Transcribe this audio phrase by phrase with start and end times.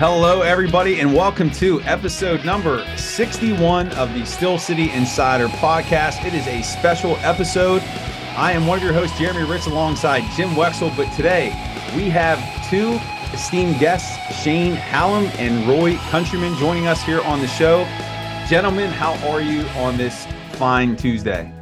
[0.00, 6.24] Hello, everybody, and welcome to episode number 61 of the Steel City Insider podcast.
[6.24, 7.82] It is a special episode.
[8.34, 10.96] I am one of your hosts, Jeremy Ritz, alongside Jim Wexell.
[10.96, 11.48] but today
[11.94, 12.38] we have
[12.70, 12.98] two
[13.34, 17.84] esteemed guests, Shane Hallam and Roy Countryman, joining us here on the show.
[18.48, 21.52] Gentlemen, how are you on this fine Tuesday?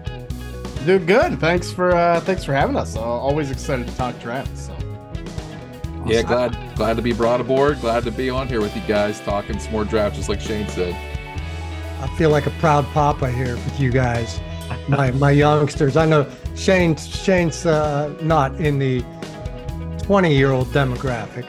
[0.86, 1.40] Doing good.
[1.40, 2.94] Thanks for uh, thanks for having us.
[2.94, 4.66] Uh, always excited to talk drafts.
[4.68, 4.77] So.
[6.08, 7.80] Yeah, glad glad to be brought aboard.
[7.80, 10.68] Glad to be on here with you guys talking some more drafts, just like Shane
[10.68, 10.94] said.
[12.00, 14.40] I feel like a proud papa here with you guys,
[14.88, 15.96] my my youngsters.
[15.96, 19.04] I know Shane Shane's uh, not in the
[20.02, 21.46] twenty year old demographic.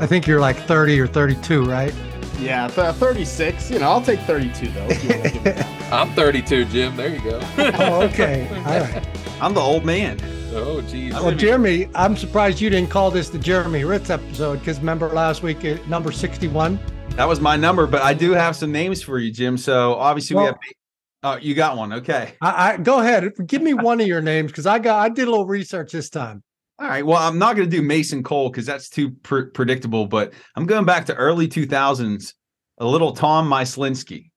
[0.00, 1.94] I think you're like thirty or thirty two, right?
[2.40, 3.70] Yeah, th- 36.
[3.70, 4.86] You know, I'll take 32 though.
[4.88, 5.92] if you wanna give it that.
[5.92, 6.96] I'm 32, Jim.
[6.96, 7.40] There you go.
[7.56, 8.48] Oh, okay.
[8.66, 9.06] All right.
[9.40, 10.18] I'm the old man.
[10.54, 11.12] Oh, geez.
[11.14, 15.42] Well, Jeremy, I'm surprised you didn't call this the Jeremy Ritz episode because remember last
[15.42, 16.78] week, uh, number 61?
[17.16, 19.58] That was my number, but I do have some names for you, Jim.
[19.58, 20.58] So obviously we have.
[21.24, 21.92] Oh, you got one.
[21.92, 22.34] Okay.
[22.40, 23.32] I, I go ahead.
[23.46, 26.10] Give me one of your names because I got I did a little research this
[26.10, 26.42] time.
[26.78, 27.04] All right.
[27.04, 30.66] Well, I'm not going to do Mason Cole because that's too pr- predictable, but I'm
[30.66, 32.34] going back to early 2000s.
[32.78, 34.30] A little Tom Myslinski.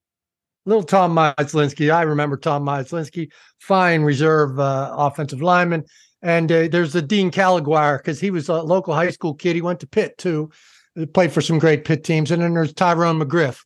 [0.65, 1.93] Little Tom Myslinski.
[1.93, 5.85] I remember Tom Myslinski, fine reserve uh, offensive lineman.
[6.25, 9.55] And uh, there's the Dean Caliguire because he was a local high school kid.
[9.55, 10.49] He went to Pitt too,
[10.95, 12.31] He played for some great Pitt teams.
[12.31, 13.59] And then there's Tyrone McGriff,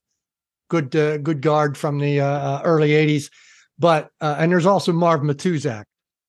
[0.69, 3.31] good uh, good guard from the uh, uh, early '80s.
[3.79, 5.85] But uh, and there's also Marv Matuszak.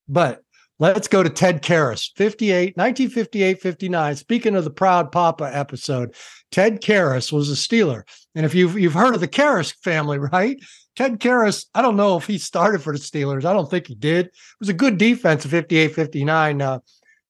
[0.08, 0.42] But
[0.78, 4.14] let's go to Ted Karras, 58, 1958, 59.
[4.14, 6.14] Speaking of the Proud Papa episode,
[6.52, 8.04] Ted Karras was a Steeler.
[8.36, 10.56] And if you've you've heard of the Karras family, right?
[11.00, 13.46] Ted Karras, I don't know if he started for the Steelers.
[13.46, 14.26] I don't think he did.
[14.26, 16.60] It was a good defense of 58, 59.
[16.60, 16.78] Uh,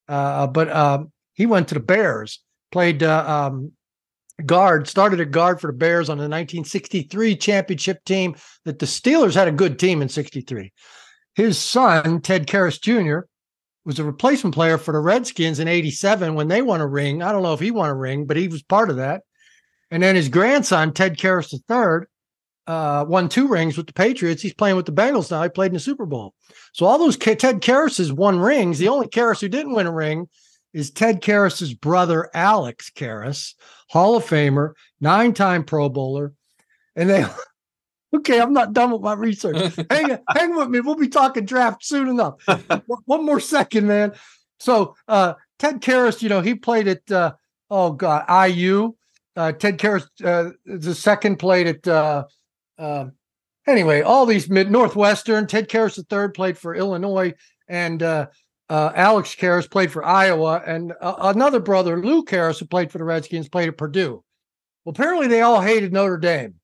[0.08, 2.40] uh, but um, he went to the Bears,
[2.72, 3.70] played uh, um,
[4.44, 9.34] guard, started at guard for the Bears on the 1963 championship team that the Steelers
[9.34, 10.72] had a good team in 63.
[11.36, 13.28] His son, Ted Karras Jr.,
[13.84, 17.22] was a replacement player for the Redskins in 87 when they won a ring.
[17.22, 19.22] I don't know if he won a ring, but he was part of that.
[19.92, 22.08] And then his grandson, Ted Karras III,
[22.66, 24.42] uh, won two rings with the Patriots.
[24.42, 25.42] He's playing with the Bengals now.
[25.42, 26.34] He played in the Super Bowl.
[26.72, 28.78] So all those K- Ted Karras's won rings.
[28.78, 30.28] The only Karras who didn't win a ring
[30.72, 33.54] is Ted Karras's brother, Alex Karras,
[33.88, 36.32] Hall of Famer, nine-time Pro Bowler.
[36.94, 37.24] And they
[38.16, 39.74] okay, I'm not done with my research.
[39.90, 40.80] hang, hang with me.
[40.80, 42.34] We'll be talking draft soon enough.
[43.06, 44.12] One- more second, man.
[44.58, 47.32] So uh Ted Karras, you know, he played at uh
[47.70, 48.94] oh god, IU.
[49.34, 52.24] Uh Ted Karras uh the second played at uh
[52.80, 53.12] um
[53.66, 57.34] anyway, all these mid Northwestern, Ted Karras the third played for Illinois,
[57.68, 58.26] and uh
[58.70, 62.98] uh, Alex Karras played for Iowa, and uh, another brother, Lou Karras, who played for
[62.98, 64.22] the Redskins, played at Purdue.
[64.84, 66.54] Well, apparently they all hated Notre Dame.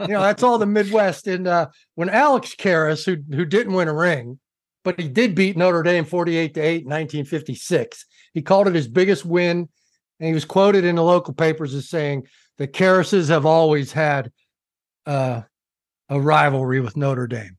[0.00, 1.26] You know, that's all the Midwest.
[1.26, 4.38] And uh, when Alex Karras, who who didn't win a ring,
[4.84, 8.04] but he did beat Notre Dame 48 to 8 in 1956,
[8.34, 9.68] he called it his biggest win.
[10.20, 12.26] And he was quoted in the local papers as saying,
[12.58, 14.30] the Karrases have always had
[15.06, 15.42] uh,
[16.08, 17.56] a rivalry with Notre Dame.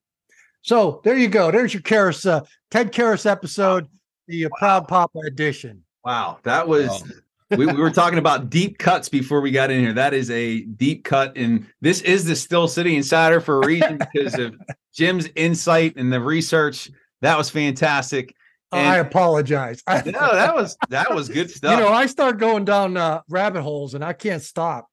[0.61, 1.51] So there you go.
[1.51, 3.87] There's your Karras, uh, Ted Karras episode,
[4.27, 5.83] the uh, Proud Papa edition.
[6.03, 6.39] Wow.
[6.43, 7.03] That was.
[7.51, 9.93] we, we were talking about deep cuts before we got in here.
[9.93, 11.37] That is a deep cut.
[11.37, 14.55] And this is the Steel City Insider for a reason because of
[14.93, 16.89] Jim's insight and the research.
[17.21, 18.35] That was fantastic.
[18.71, 19.83] And- I apologize.
[19.85, 21.71] I, no, that was that was good stuff.
[21.77, 24.87] you know, I start going down uh, rabbit holes and I can't stop.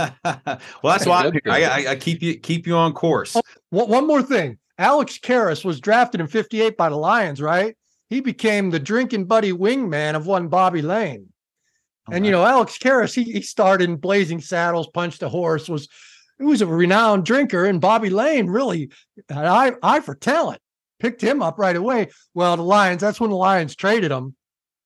[0.24, 3.36] well, that's why I, I, I, keep you keep you on course.
[3.36, 4.58] Oh, one more thing.
[4.78, 7.76] Alex Karras was drafted in 58 by the Lions, right?
[8.08, 11.28] He became the drinking buddy wingman of one Bobby Layne.
[12.08, 15.68] Oh, and you know, Alex Karras, he, he started in Blazing Saddles, punched a horse,
[15.68, 15.88] was
[16.38, 18.90] he was a renowned drinker, and Bobby Layne really
[19.28, 20.60] had eye, eye for talent,
[20.98, 22.08] picked him up right away.
[22.32, 24.34] Well, the Lions, that's when the Lions traded him,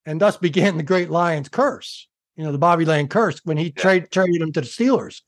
[0.05, 2.09] and thus began the great Lions curse.
[2.37, 4.01] You know, the Bobby Layne curse when he yeah.
[4.11, 5.23] traded him to the Steelers.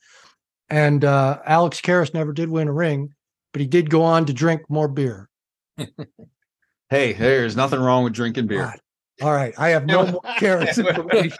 [0.68, 3.14] And uh, Alex Karras never did win a ring,
[3.52, 5.28] but he did go on to drink more beer.
[6.90, 8.62] hey, there's nothing wrong with drinking beer.
[8.62, 8.80] God.
[9.22, 11.38] All right, I have no more information.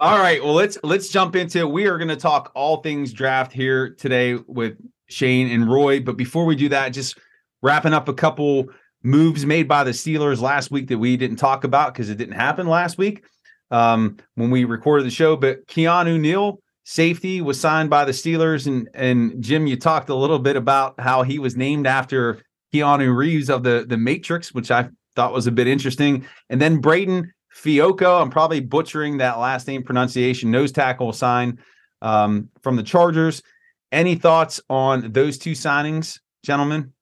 [0.00, 1.60] all right, well let's let's jump into.
[1.60, 1.70] It.
[1.70, 4.76] We are going to talk all things draft here today with
[5.08, 6.00] Shane and Roy.
[6.00, 7.16] But before we do that, just
[7.62, 8.66] wrapping up a couple
[9.04, 12.34] moves made by the Steelers last week that we didn't talk about because it didn't
[12.34, 13.22] happen last week
[13.70, 15.36] um, when we recorded the show.
[15.36, 20.14] But Keanu Neal, safety, was signed by the Steelers, and and Jim, you talked a
[20.14, 22.40] little bit about how he was named after
[22.72, 26.26] Keanu Reeves of the the Matrix, which I thought was a bit interesting.
[26.48, 31.58] And then Breiden Fehoko, I'm probably butchering that last name pronunciation, nose tackle sign
[32.02, 33.42] um, from the Chargers.
[33.90, 36.92] Any thoughts on those two signings, gentlemen?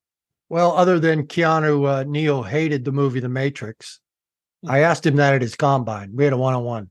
[0.48, 4.00] Well, other than Keanu uh, Neal hated the movie The Matrix,
[4.66, 6.10] I asked him that at his combine.
[6.14, 6.90] We had a one on one.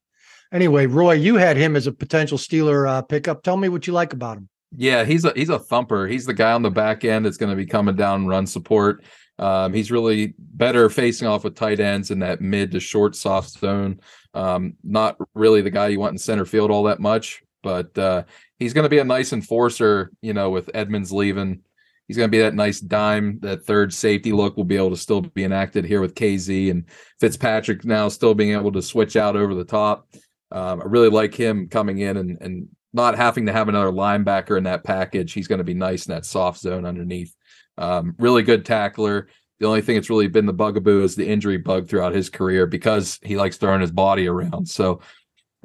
[0.51, 3.44] Anyway, Roy, you had him as a potential Steeler uh, pickup.
[3.44, 4.50] Tell me what you like about him.
[4.77, 6.07] Yeah, he's a he's a thumper.
[6.07, 9.04] He's the guy on the back end that's going to be coming down run support.
[9.38, 13.50] Um, he's really better facing off with tight ends in that mid to short soft
[13.50, 14.00] zone.
[14.33, 18.24] Um, not really the guy you want in center field all that much, but uh,
[18.60, 20.12] he's going to be a nice enforcer.
[20.21, 21.62] You know, with Edmunds leaving,
[22.07, 23.40] he's going to be that nice dime.
[23.42, 26.86] That third safety look will be able to still be enacted here with KZ and
[27.19, 30.07] Fitzpatrick now still being able to switch out over the top.
[30.52, 34.57] Um, I really like him coming in and and not having to have another linebacker
[34.57, 35.34] in that package.
[35.34, 37.36] He's going to be nice in that soft zone underneath.
[37.78, 39.28] Um, really good tackler.
[39.60, 42.66] The only thing that's really been the bugaboo is the injury bug throughout his career
[42.66, 44.68] because he likes throwing his body around.
[44.69, 45.02] So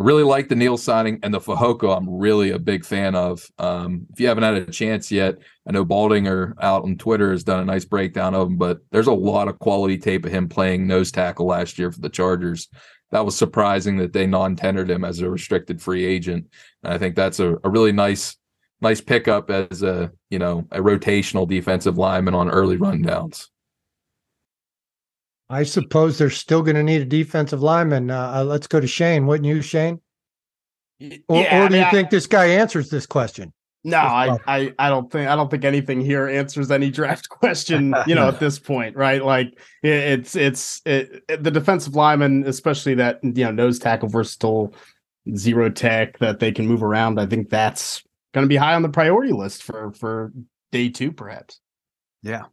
[0.02, 1.96] really like the Neal signing and the Fehoko.
[1.96, 3.46] I'm really a big fan of.
[3.58, 5.36] Um, if you haven't had a chance yet,
[5.66, 9.08] I know Baldinger out on Twitter has done a nice breakdown of him, but there's
[9.08, 12.68] a lot of quality tape of him playing nose tackle last year for the Chargers.
[13.10, 16.46] That was surprising that they non-tendered him as a restricted free agent.
[16.82, 18.36] And I think that's a, a really nice
[18.80, 23.48] nice pickup as a you know a rotational defensive lineman on early rundowns.
[25.50, 28.10] I suppose they're still going to need a defensive lineman.
[28.10, 29.26] Uh, uh, let's go to Shane.
[29.26, 30.00] Wouldn't you, Shane?
[31.28, 33.52] Or, yeah, or do you I, think this guy answers this question?
[33.82, 37.94] No, I, I, I don't think I don't think anything here answers any draft question.
[38.06, 39.24] You know, at this point, right?
[39.24, 44.74] Like it, it's it's it, the defensive lineman, especially that you know nose tackle versatile
[45.34, 47.18] zero tech that they can move around.
[47.18, 48.02] I think that's
[48.34, 50.32] going to be high on the priority list for for
[50.70, 51.60] day two, perhaps.
[52.22, 52.44] Yeah,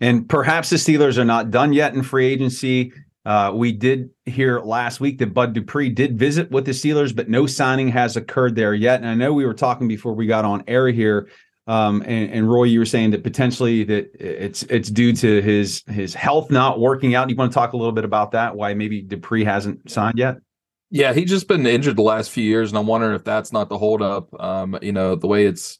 [0.00, 2.92] and perhaps the Steelers are not done yet in free agency.
[3.24, 7.28] Uh, we did hear last week that Bud Dupree did visit with the Steelers, but
[7.28, 9.00] no signing has occurred there yet.
[9.00, 11.28] And I know we were talking before we got on air here,
[11.66, 15.82] um, and, and, Roy, you were saying that potentially that it's it's due to his
[15.86, 17.28] his health not working out.
[17.28, 18.56] You want to talk a little bit about that?
[18.56, 20.36] Why maybe Dupree hasn't signed yet?
[20.90, 23.68] Yeah, he's just been injured the last few years, and I'm wondering if that's not
[23.68, 24.28] the holdup.
[24.40, 25.78] Um, you know, the way it's,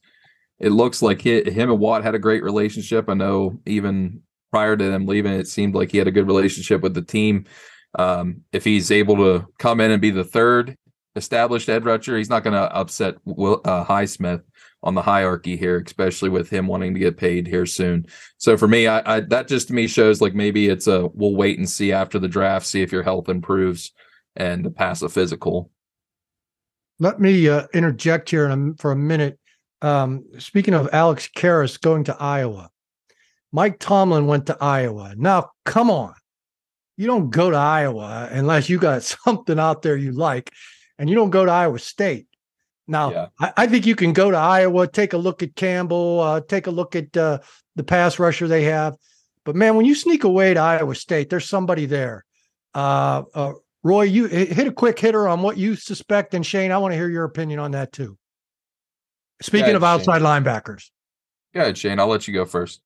[0.60, 3.08] it looks like he, him and Watt had a great relationship.
[3.08, 6.80] I know even prior to them leaving, it seemed like he had a good relationship
[6.80, 7.44] with the team.
[7.98, 10.76] Um, if he's able to come in and be the third
[11.16, 14.42] established edge rusher, he's not going to upset Will, uh, Highsmith
[14.82, 18.06] on the hierarchy here, especially with him wanting to get paid here soon.
[18.36, 21.34] So for me, I, I that just to me shows like maybe it's a we'll
[21.34, 23.92] wait and see after the draft, see if your health improves
[24.36, 25.70] and pass a physical.
[27.00, 29.37] Let me uh, interject here for a minute.
[29.80, 32.70] Um, speaking of Alex Karras going to Iowa,
[33.52, 35.14] Mike Tomlin went to Iowa.
[35.16, 36.14] Now, come on.
[36.96, 40.52] You don't go to Iowa unless you got something out there you like,
[40.98, 42.26] and you don't go to Iowa State.
[42.86, 43.26] Now, yeah.
[43.38, 46.66] I, I, think you can go to Iowa, take a look at Campbell, uh, take
[46.66, 47.38] a look at uh,
[47.76, 48.96] the pass rusher they have.
[49.44, 52.24] But man, when you sneak away to Iowa State, there's somebody there.
[52.74, 53.52] Uh, uh
[53.84, 56.96] Roy, you hit a quick hitter on what you suspect, and Shane, I want to
[56.96, 58.17] hear your opinion on that too.
[59.40, 60.26] Speaking ahead, of outside Shane.
[60.26, 60.90] linebackers,
[61.54, 62.00] Yeah, ahead, Shane.
[62.00, 62.80] I'll let you go first.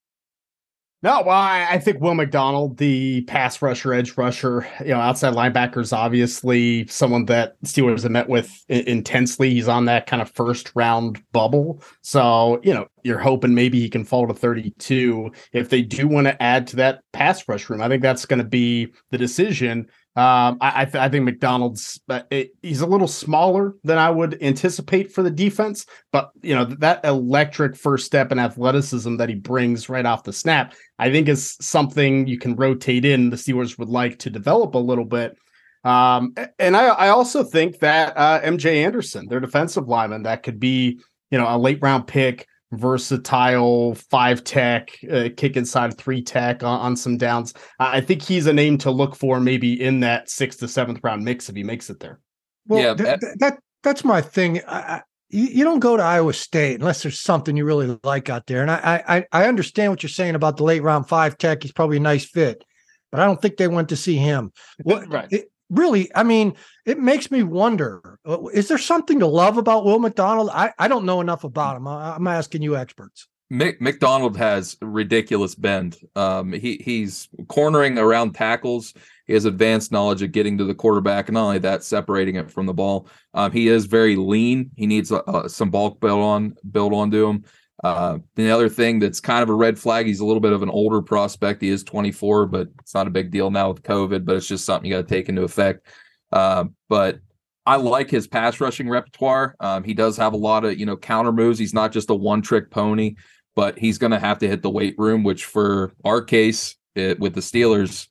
[1.03, 5.35] No, well, I, I, think Will McDonald, the pass rusher, edge rusher, you know, outside
[5.35, 9.51] linebackers, obviously someone that Steelers have met with intensely.
[9.51, 11.83] He's on that kind of first round bubble.
[12.03, 15.33] So, you know, you're hoping maybe he can fall to 32.
[15.53, 18.39] If they do want to add to that pass rush room, I think that's going
[18.39, 22.87] to be the decision Um, I I, th- I, think McDonald's uh, it, he's a
[22.87, 28.05] little smaller than I would anticipate for the defense, but you know that electric first
[28.05, 32.39] step and athleticism that he brings right off the snap, I think is something you
[32.39, 33.31] can rotate in.
[33.31, 35.35] The Steelers would like to develop a little bit.
[35.83, 40.61] Um, and I, I also think that uh, MJ Anderson, their defensive lineman, that could
[40.61, 41.01] be
[41.31, 46.81] you know a late round pick versatile five tech, uh, kick inside three tech on,
[46.81, 47.55] on, some downs.
[47.79, 51.25] I think he's a name to look for maybe in that sixth to seventh round
[51.25, 52.21] mix if he makes it there.
[52.67, 54.61] Well, yeah, that, that, that that's my thing.
[54.67, 58.31] I, I, you, you don't go to Iowa State unless there's something you really like
[58.31, 58.63] out there.
[58.63, 61.63] And I, I I understand what you're saying about the late round five tech.
[61.63, 62.65] He's probably a nice fit,
[63.11, 64.53] but I don't think they went to see him.
[64.83, 65.29] What, right.
[65.31, 66.55] It, really, I mean,
[66.87, 70.51] it makes me wonder: uh, is there something to love about Will McDonald?
[70.53, 71.89] I, I don't know enough about him.
[71.89, 73.27] I, am asking you, experts.
[73.53, 75.99] Mick, McDonald has ridiculous bend.
[76.17, 78.95] Um, he he's cornering around tackles.
[79.27, 82.51] He has advanced knowledge of getting to the quarterback, and not only that, separating it
[82.51, 83.09] from the ball.
[83.35, 84.71] Um, he is very lean.
[84.77, 87.45] He needs uh, some bulk built on built onto him.
[87.83, 90.63] Uh, the other thing that's kind of a red flag, he's a little bit of
[90.63, 91.63] an older prospect.
[91.63, 94.65] He is 24, but it's not a big deal now with COVID, but it's just
[94.65, 95.87] something you got to take into effect.
[96.31, 97.19] Uh, but
[97.67, 99.57] I like his pass rushing repertoire.
[99.59, 101.59] Um, he does have a lot of, you know, counter moves.
[101.59, 103.17] He's not just a one trick pony,
[103.57, 107.19] but he's going to have to hit the weight room, which for our case it,
[107.19, 108.09] with the Steelers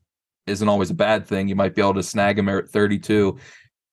[0.47, 1.47] isn't always a bad thing.
[1.47, 3.37] You might be able to snag him at 32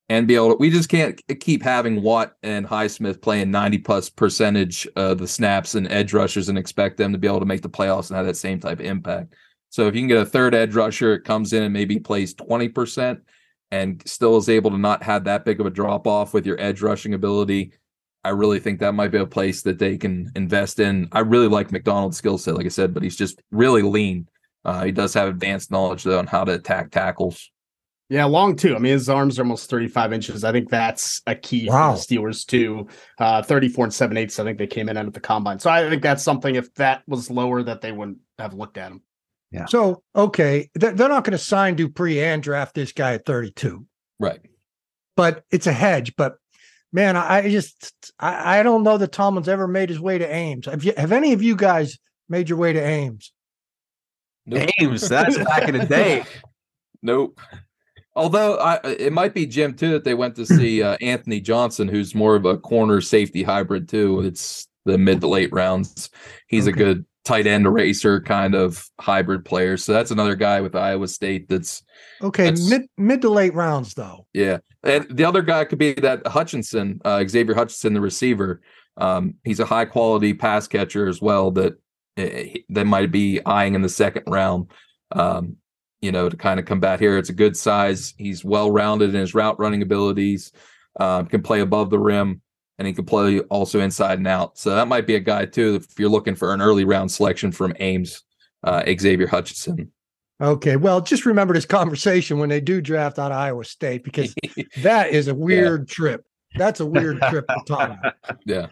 [0.09, 4.09] and be able to, we just can't keep having Watt and Highsmith playing 90 plus
[4.09, 7.63] percentage of the snaps and edge rushers and expect them to be able to make
[7.63, 9.35] the playoffs and have that same type of impact.
[9.71, 12.35] So if you can get a third edge rusher, it comes in and maybe plays
[12.35, 13.21] 20%
[13.71, 16.59] and still is able to not have that big of a drop off with your
[16.59, 17.73] edge rushing ability.
[18.25, 21.09] I really think that might be a place that they can invest in.
[21.13, 24.27] I really like McDonald's skill set, like I said, but he's just really lean.
[24.65, 27.51] Uh, he does have advanced knowledge though on how to attack tackles.
[28.11, 28.75] Yeah, long too.
[28.75, 30.43] I mean, his arms are almost 35 inches.
[30.43, 31.95] I think that's a key wow.
[31.95, 32.89] for the Steelers too.
[33.19, 34.39] Uh, 34 and 7 eighths.
[34.39, 35.59] I think they came in at the combine.
[35.59, 38.93] So I think that's something if that was lower that they wouldn't have looked at
[38.93, 39.03] him.
[39.51, 39.67] Yeah.
[39.67, 43.87] So okay, they're, they're not going to sign Dupree and draft this guy at 32.
[44.19, 44.41] Right.
[45.17, 46.17] But it's a hedge.
[46.17, 46.37] But
[46.93, 50.67] man, I just I, I don't know that Tomlin's ever made his way to Ames.
[50.67, 51.99] Have you have any of you guys
[52.29, 53.33] made your way to Ames?
[54.47, 54.71] Nope.
[54.81, 56.25] Ames, that's back in the day.
[57.01, 57.41] Nope.
[58.19, 61.87] Although I, it might be Jim too that they went to see uh, Anthony Johnson,
[61.87, 64.23] who's more of a corner safety hybrid too.
[64.23, 66.11] It's the mid to late rounds.
[66.49, 66.73] He's okay.
[66.73, 69.77] a good tight end racer kind of hybrid player.
[69.77, 71.85] So that's another guy with Iowa State that's
[72.21, 72.47] okay.
[72.47, 74.27] That's, mid mid to late rounds though.
[74.33, 78.63] Yeah, and the other guy could be that Hutchinson, uh, Xavier Hutchinson, the receiver.
[78.97, 81.53] Um, he's a high quality pass catcher as well.
[81.53, 81.75] That
[82.17, 84.73] uh, that might be eyeing in the second round.
[85.13, 85.59] Um,
[86.01, 87.19] you know, to kind of combat here.
[87.19, 88.15] It's a good size.
[88.19, 90.53] He's well rounded in his route running abilities.
[90.99, 92.41] Um, can play above the rim,
[92.79, 94.59] and he can play also inside and out.
[94.59, 97.53] So that might be a guy too if you're looking for an early round selection
[97.53, 98.23] from Ames,
[98.65, 99.93] uh, Xavier Hutchinson.
[100.41, 104.35] Okay, well, just remember this conversation when they do draft out of Iowa State because
[104.83, 105.95] that is a weird yeah.
[105.95, 106.25] trip.
[106.57, 108.15] That's a weird trip to talk about.
[108.47, 108.69] Yeah.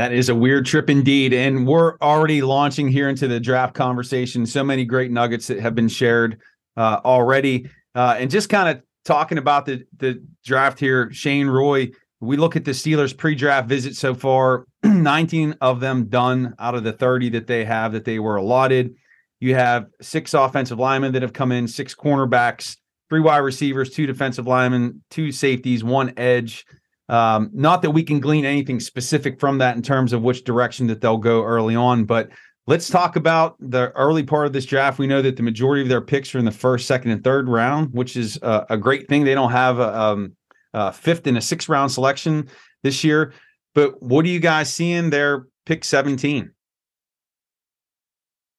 [0.00, 1.34] That is a weird trip indeed.
[1.34, 4.46] And we're already launching here into the draft conversation.
[4.46, 6.40] So many great nuggets that have been shared
[6.74, 7.68] uh, already.
[7.94, 12.56] Uh, and just kind of talking about the, the draft here, Shane Roy, we look
[12.56, 16.94] at the Steelers pre draft visit so far, 19 of them done out of the
[16.94, 18.94] 30 that they have that they were allotted.
[19.38, 22.78] You have six offensive linemen that have come in, six cornerbacks,
[23.10, 26.64] three wide receivers, two defensive linemen, two safeties, one edge.
[27.10, 30.86] Um, not that we can glean anything specific from that in terms of which direction
[30.86, 32.30] that they'll go early on, but
[32.68, 35.00] let's talk about the early part of this draft.
[35.00, 37.48] We know that the majority of their picks are in the first, second, and third
[37.48, 39.24] round, which is a, great thing.
[39.24, 40.36] They don't have a, um,
[40.72, 42.48] a fifth and a sixth round selection
[42.84, 43.32] this year.
[43.74, 46.52] But what do you guys see in their pick 17?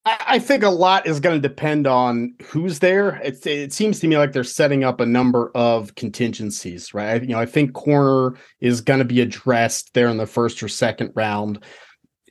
[0.03, 3.17] I think a lot is going to depend on who's there.
[3.17, 7.22] It, it seems to me like they're setting up a number of contingencies, right?
[7.22, 10.67] You know, I think corner is going to be addressed there in the first or
[10.67, 11.63] second round.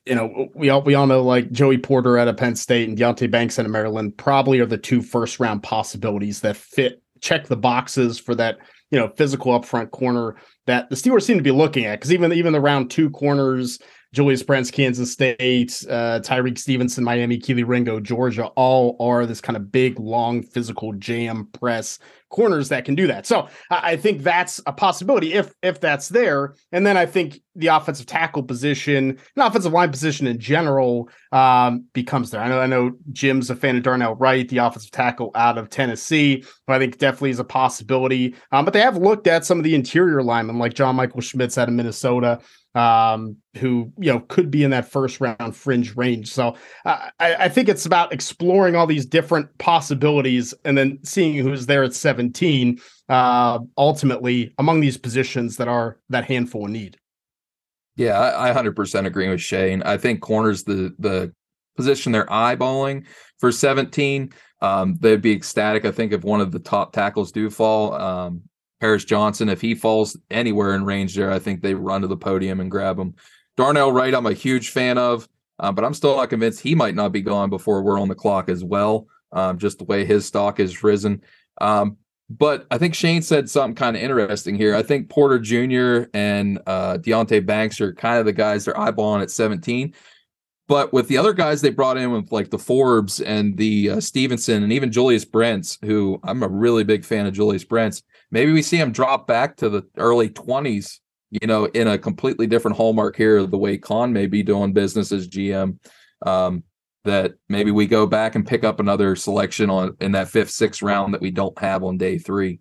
[0.04, 2.98] You know, we all we all know like Joey Porter at a Penn State and
[2.98, 7.46] Deonte Banks at a Maryland probably are the two first round possibilities that fit check
[7.46, 8.58] the boxes for that
[8.90, 10.36] you know physical upfront corner
[10.66, 13.78] that the Steelers seem to be looking at because even even the round two corners
[14.12, 19.56] Julius Brents, Kansas State, uh, Tyrique Stevenson, Miami, Kelee Ringo, Georgia, all are this kind
[19.56, 21.98] of big, long, physical jam press
[22.30, 23.26] corners that can do that.
[23.26, 26.54] So I, I think that's a possibility if if that's there.
[26.72, 31.84] And then I think the offensive tackle position and offensive line position in general um,
[31.92, 32.40] becomes there.
[32.40, 35.70] I know I know Jim's a fan of Darnell Wright, the offensive tackle out of
[35.70, 38.34] Tennessee, I think definitely is a possibility.
[38.52, 41.58] Um, but they have looked at some of the interior linemen like John Michael Schmitz
[41.58, 42.38] out of Minnesota
[42.74, 46.30] um, who you know could be in that first round fringe range.
[46.30, 51.34] So uh, I, I, think it's about exploring all these different possibilities and then seeing
[51.34, 52.80] who's there at 17.
[53.08, 56.96] Uh, ultimately, among these positions that are that handful of need.
[57.96, 59.82] Yeah, I, I 100% agree with Shane.
[59.82, 61.32] I think corners the the
[61.76, 63.06] position they're eyeballing
[63.38, 64.30] for 17.
[64.62, 65.84] Um, they'd be ecstatic.
[65.84, 68.42] I think if one of the top tackles do fall, um,
[68.80, 72.16] Paris Johnson, if he falls anywhere in range there, I think they run to the
[72.16, 73.14] podium and grab him.
[73.56, 76.94] Darnell Wright, I'm a huge fan of, uh, but I'm still not convinced he might
[76.94, 80.24] not be gone before we're on the clock as well, um, just the way his
[80.24, 81.22] stock has risen.
[81.60, 81.98] Um,
[82.30, 84.74] but I think Shane said something kind of interesting here.
[84.74, 86.08] I think Porter Jr.
[86.14, 89.92] and uh, Deonte Banks are kind of the guys they're eyeballing at 17.
[90.68, 94.00] But with the other guys they brought in with like the Forbes and the uh,
[94.00, 98.52] Stevenson and even Julius Brents, who I'm a really big fan of Julius Brents, maybe
[98.52, 100.98] we see him drop back to the early 20s,
[101.30, 105.12] you know, in a completely different hallmark here, the way Khan may be doing business
[105.12, 105.78] as GM.
[106.24, 106.64] Um,
[107.04, 110.82] that maybe we go back and pick up another selection on in that fifth, sixth
[110.82, 112.60] round that we don't have on day three,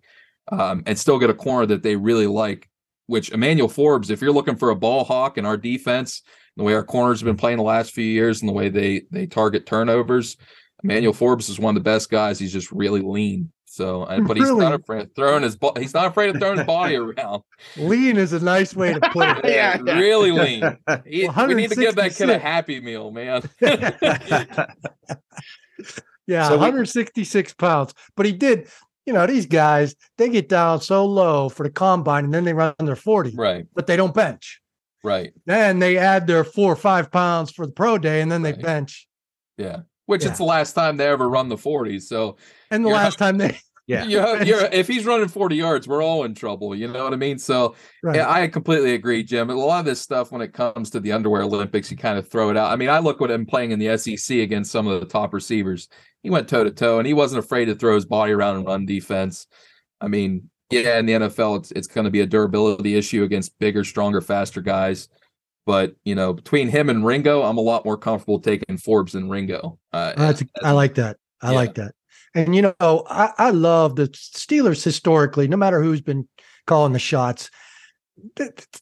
[0.50, 2.68] um, and still get a corner that they really like.
[3.06, 6.22] Which Emmanuel Forbes, if you're looking for a ball hawk in our defense,
[6.56, 9.02] the way our corners have been playing the last few years and the way they
[9.10, 10.36] they target turnovers.
[10.84, 12.38] Emmanuel Forbes is one of the best guys.
[12.38, 13.52] He's just really lean.
[13.72, 14.64] So, uh, but he's really?
[14.64, 17.44] not afraid of throwing his he's not afraid of throwing his body around.
[17.76, 19.44] Lean is a nice way to put it.
[19.44, 20.76] yeah, yeah, really lean.
[21.06, 23.48] He, we need to give that kid a happy meal, man.
[26.26, 27.94] yeah, so 166 we, pounds.
[28.16, 28.66] But he did,
[29.06, 32.54] you know, these guys they get down so low for the combine, and then they
[32.54, 33.68] run their 40, right?
[33.72, 34.60] But they don't bench.
[35.04, 35.32] Right.
[35.46, 38.52] Then they add their four or five pounds for the pro day, and then they
[38.52, 38.62] right.
[38.62, 39.06] bench.
[39.56, 39.82] Yeah.
[40.10, 40.30] Which yeah.
[40.30, 42.02] it's the last time they ever run the 40s.
[42.02, 42.36] So
[42.70, 46.24] and the last time they yeah you're, you're, if he's running 40 yards we're all
[46.24, 47.74] in trouble you know what i mean so
[48.04, 48.16] right.
[48.16, 51.10] yeah, i completely agree jim a lot of this stuff when it comes to the
[51.12, 53.70] underwear olympics you kind of throw it out i mean i look at him playing
[53.72, 55.88] in the sec against some of the top receivers
[56.22, 58.66] he went toe to toe and he wasn't afraid to throw his body around and
[58.66, 59.46] run defense
[60.00, 63.58] i mean yeah, in the NFL, it's it's going to be a durability issue against
[63.58, 65.08] bigger, stronger, faster guys.
[65.70, 69.28] But you know, between him and Ringo, I'm a lot more comfortable taking Forbes than
[69.28, 69.78] Ringo.
[69.92, 71.16] Uh, That's, as, I like that.
[71.40, 71.56] I yeah.
[71.56, 71.94] like that.
[72.34, 75.46] And you know, I, I love the Steelers historically.
[75.46, 76.28] No matter who's been
[76.66, 77.52] calling the shots,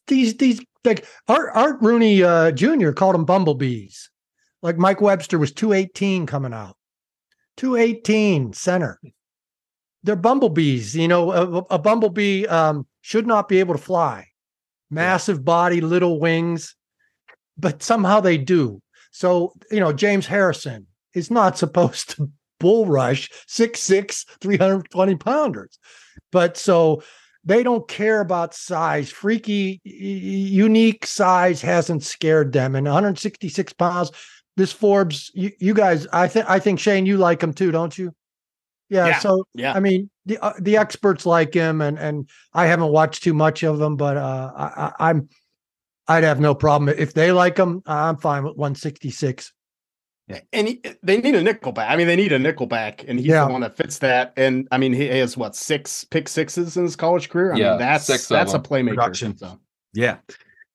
[0.07, 2.93] these these like Art Art Rooney uh, Jr.
[2.93, 4.09] called them bumblebees.
[4.63, 6.75] Like Mike Webster was 218 coming out.
[7.59, 8.99] 218 center
[10.05, 10.97] they're bumblebees.
[10.97, 14.27] You know, a, a bumblebee um, should not be able to fly.
[14.91, 16.75] Massive body, little wings,
[17.59, 18.81] but somehow they do.
[19.11, 25.79] So, you know, James Harrison is not supposed to bull rush 6'6, 320 pounders.
[26.31, 27.03] But so
[27.45, 29.11] they don't care about size.
[29.11, 32.75] Freaky, unique size hasn't scared them.
[32.75, 34.11] And 166 pounds,
[34.57, 37.97] this Forbes, you, you guys, I think, I think Shane, you like him too, don't
[37.97, 38.13] you?
[38.91, 42.65] Yeah, yeah, So yeah, I mean the uh, the experts like him, and and I
[42.67, 45.29] haven't watched too much of them, but uh, I, I'm
[46.09, 47.83] I'd have no problem if they like him.
[47.87, 49.53] I'm fine with 166.
[50.27, 50.41] Yeah.
[50.53, 51.91] And he, they need a nickel back.
[51.91, 53.47] I mean, they need a nickel back, and he's yeah.
[53.47, 54.35] the one that fits that.
[54.37, 57.55] And I mean, he has what six pick sixes in his college career.
[57.55, 58.91] I yeah, mean, that's that's a playmaker.
[58.91, 59.37] Production.
[59.39, 59.59] So.
[59.95, 60.19] Yeah,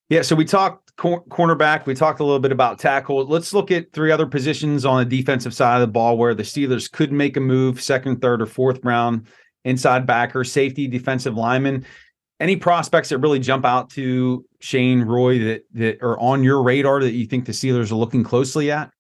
[0.10, 0.24] yeah.
[0.24, 1.86] So we talked cor- cornerback.
[1.86, 3.28] We talked a little bit about tackle.
[3.28, 6.44] Let's look at three other positions on the defensive side of the ball where the
[6.44, 9.28] Steelers could make a move second, third, or fourth round.
[9.66, 11.86] Inside backer, safety, defensive lineman.
[12.44, 17.00] Any prospects that really jump out to Shane Roy that that are on your radar
[17.00, 18.92] that you think the Steelers are looking closely at?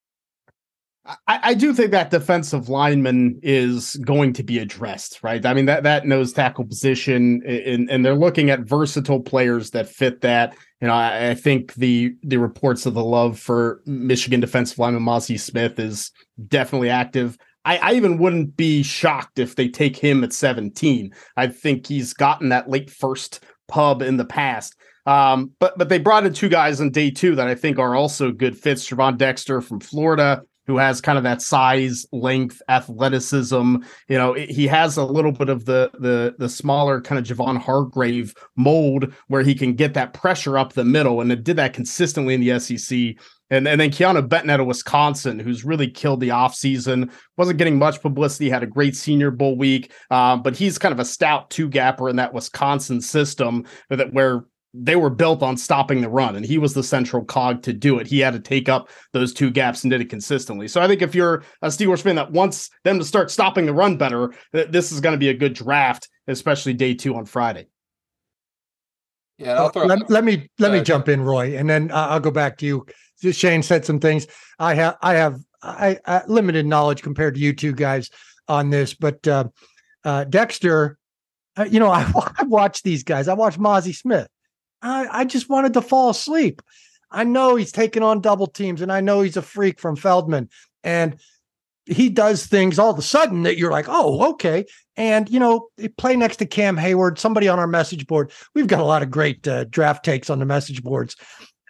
[1.05, 5.45] I, I, do think that defensive lineman is going to be addressed, right?
[5.45, 9.89] I mean that that nose tackle position, and, and they're looking at versatile players that
[9.89, 10.55] fit that.
[10.79, 15.03] You know, I, I, think the the reports of the love for Michigan defensive lineman
[15.03, 16.09] Mazi Smith is
[16.47, 17.37] definitely active.
[17.65, 21.13] I, I even wouldn't be shocked if they take him at 17.
[21.37, 24.75] I think he's gotten that late first pub in the past.
[25.05, 27.95] Um, but but they brought in two guys on day two that I think are
[27.95, 28.87] also good fits.
[28.87, 33.75] Gervon Dexter from Florida who has kind of that size, length, athleticism.
[34.07, 37.57] You know, he has a little bit of the the the smaller kind of Javon
[37.57, 41.73] Hargrave mold where he can get that pressure up the middle, and it did that
[41.73, 43.15] consistently in the SEC.
[43.49, 47.77] And, and then Keanu Benton out of Wisconsin, who's really killed the offseason, wasn't getting
[47.77, 51.51] much publicity, had a great senior bowl week, um, but he's kind of a stout
[51.51, 56.35] two gapper in that Wisconsin system that where they were built on stopping the run,
[56.35, 58.07] and he was the central cog to do it.
[58.07, 60.67] He had to take up those two gaps and did it consistently.
[60.67, 63.73] So I think if you're a Steelers fan that wants them to start stopping the
[63.73, 67.67] run better, this is going to be a good draft, especially day two on Friday.
[69.37, 72.07] Yeah, I'll throw, let, let me let uh, me jump in, Roy, and then uh,
[72.09, 72.85] I'll go back to you.
[73.31, 74.27] Shane said some things.
[74.59, 78.09] I have I have I, I, limited knowledge compared to you two guys
[78.47, 79.45] on this, but uh,
[80.03, 80.97] uh, Dexter,
[81.57, 83.27] uh, you know, I, I watch these guys.
[83.27, 84.27] I watch Mazi Smith.
[84.83, 86.61] I, I just wanted to fall asleep.
[87.09, 90.49] I know he's taking on double teams, and I know he's a freak from Feldman,
[90.83, 91.17] and
[91.85, 94.65] he does things all of a sudden that you're like, oh, okay.
[94.95, 95.67] And you know,
[95.97, 98.31] play next to Cam Heyward, somebody on our message board.
[98.55, 101.15] We've got a lot of great uh, draft takes on the message boards.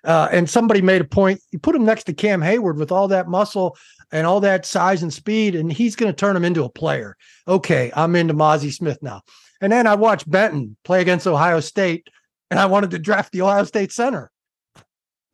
[0.04, 1.39] Uh, and somebody made a point.
[1.52, 3.78] You put him next to Cam Heyward with all that muscle
[4.12, 7.15] and all that size and speed, and he's going to turn him into a player.
[7.47, 9.21] Okay, I'm into Mazi Smith now.
[9.62, 12.10] And then I watched Benton play against Ohio State,
[12.54, 14.30] and I wanted to draft the Ohio State center.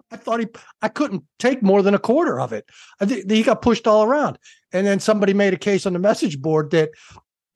[0.10, 0.48] I thought he,
[0.82, 2.66] I couldn't take more than a quarter of it.
[3.02, 4.40] I he got pushed all around.
[4.72, 6.92] And then somebody made a case on the message board that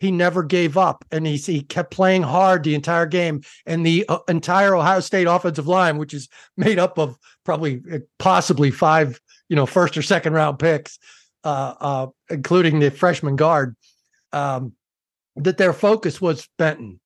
[0.02, 3.40] he never gave up and he, he kept playing hard the entire game.
[3.66, 8.00] And the uh, entire Ohio State offensive line, which is made up of probably uh,
[8.20, 11.00] possibly five, you know, first or second round picks,
[11.46, 13.78] uh, uh, including the freshman guard,
[14.34, 14.74] um,
[15.38, 17.00] that their focus was Benton.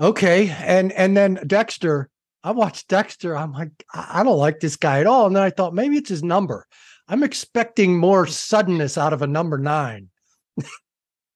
[0.00, 0.50] Okay.
[0.50, 2.08] And, and then Dexter,
[2.44, 3.36] I watched Dexter.
[3.36, 5.26] I'm like, I don't like this guy at all.
[5.26, 6.66] And then I thought maybe it's his number.
[7.08, 10.08] I'm expecting more suddenness out of a number nine.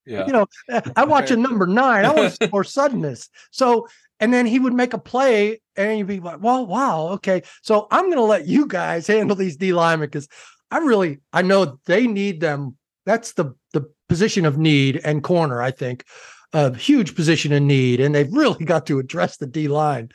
[0.06, 0.26] Yeah.
[0.26, 0.46] you know,
[0.96, 2.04] I watch a number nine.
[2.04, 3.28] I want more suddenness.
[3.50, 3.86] So,
[4.18, 7.86] and then he would make a play, and you'd be like, "Well, wow, okay." So
[7.90, 10.26] I'm going to let you guys handle these D linemen because
[10.70, 12.76] I really, I know they need them.
[13.06, 15.62] That's the the position of need and corner.
[15.62, 16.04] I think
[16.52, 20.10] a huge position in need, and they've really got to address the D line.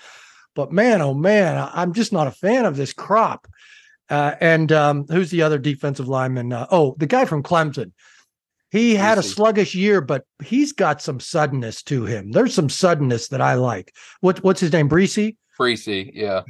[0.56, 3.48] But man, oh man, I'm just not a fan of this crop.
[4.10, 6.54] Uh, and um, who's the other defensive lineman?
[6.54, 7.92] Uh, oh, the guy from Clemson.
[8.72, 12.32] He had a sluggish year, but he's got some suddenness to him.
[12.32, 13.96] There's some suddenness that I like.
[14.20, 14.90] What what's his name?
[14.90, 15.38] Bresee?
[15.58, 16.42] Bresee, yeah.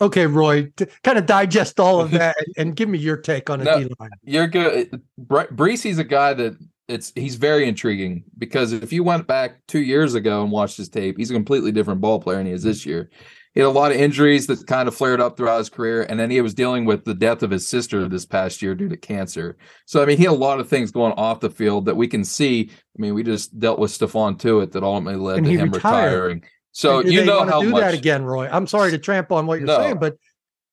[0.00, 0.70] Okay, Roy,
[1.02, 4.10] kind of digest all of that and give me your take on a no, line.
[4.22, 5.02] You're good.
[5.20, 6.56] Bresee's a guy that
[6.88, 10.88] it's he's very intriguing because if you went back two years ago and watched his
[10.88, 13.10] tape, he's a completely different ball player than he is this year
[13.54, 16.18] he had a lot of injuries that kind of flared up throughout his career, and
[16.18, 18.96] then he was dealing with the death of his sister this past year due to
[18.96, 19.56] cancer.
[19.86, 22.08] So I mean, he had a lot of things going off the field that we
[22.08, 22.68] can see.
[22.72, 26.12] I mean, we just dealt with Stephon Tuitt that ultimately led and to him retired.
[26.12, 26.44] retiring.
[26.72, 28.48] So you know how do much that again, Roy.
[28.50, 29.78] I'm sorry to trample on what you're no.
[29.78, 30.16] saying, but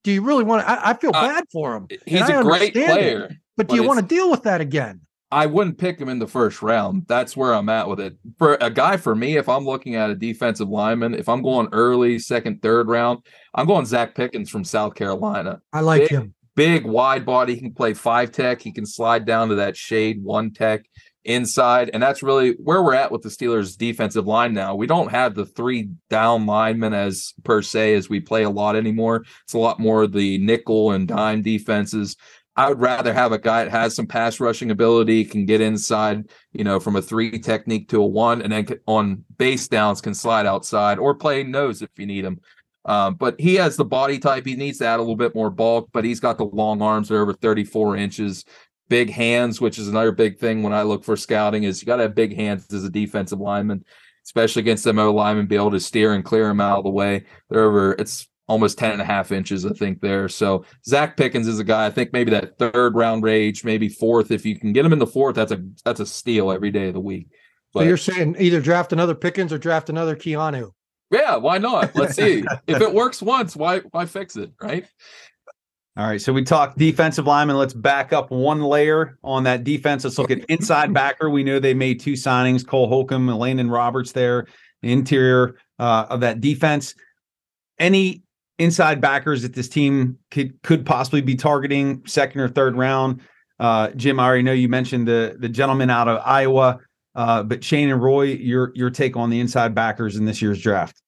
[0.03, 0.71] do you really want to?
[0.71, 1.87] I, I feel bad for him.
[2.07, 5.01] He's a great player, it, but, but do you want to deal with that again?
[5.31, 7.05] I wouldn't pick him in the first round.
[7.07, 8.17] That's where I'm at with it.
[8.37, 11.69] For a guy for me, if I'm looking at a defensive lineman, if I'm going
[11.71, 13.19] early, second, third round,
[13.55, 15.61] I'm going Zacch Pickens from South Carolina.
[15.71, 16.33] I like big, him.
[16.55, 17.55] Big wide body.
[17.55, 18.61] He can play five tech.
[18.61, 20.83] He can slide down to that shade one tech
[21.23, 21.89] inside.
[21.93, 24.75] And that's really where we're at with the Steelers defensive line now.
[24.75, 28.75] We don't have the three down linemen as per se as we play a lot
[28.75, 29.23] anymore.
[29.43, 32.17] It's a lot more the nickel and dime defenses.
[32.55, 36.29] I would rather have a guy that has some pass rushing ability, can get inside,
[36.51, 40.13] you know, from a three technique to a one, and then on base downs can
[40.13, 42.41] slide outside or play nose if you need him.
[42.83, 44.45] Um, but he has the body type.
[44.45, 47.07] He needs to add a little bit more bulk, but he's got the long arms
[47.07, 48.43] that are over 34 inches,
[48.89, 51.97] big hands, which is another big thing when I look for scouting is you got
[51.97, 53.85] to have big hands as a defensive lineman,
[54.25, 56.89] especially against them O linemen, be able to steer and clear them out of the
[56.89, 57.23] way.
[57.49, 60.27] They're over, it's almost 10 and a half inches, I think, there.
[60.27, 64.29] So Zacch Pickens is a guy, I think maybe that third round range, maybe fourth.
[64.29, 66.89] If you can get him in the fourth, that's a that's a steal every day
[66.89, 67.29] of the week.
[67.73, 70.71] But, so you're saying either draft another Pickens or draft another Keanu.
[71.11, 71.95] Yeah, why not?
[71.95, 72.43] Let's see.
[72.67, 74.85] if it works once, why why fix it, right?
[75.95, 77.55] All right, so we talked defensive lineman.
[77.55, 80.03] Let's back up one layer on that defense.
[80.03, 81.29] Let's look at inside backer.
[81.29, 84.11] We know they made two signings: Cole Holcomb, and Landon Roberts.
[84.11, 84.47] There,
[84.81, 86.95] the interior uh, of that defense.
[87.79, 88.23] Any
[88.61, 93.21] inside backers that this team could could possibly be targeting second or third round.
[93.59, 96.79] Uh, Jim, I already know you mentioned the the gentleman out of Iowa,
[97.15, 100.61] uh, but Shane and Roy, your your take on the inside backers in this year's
[100.61, 101.01] draft.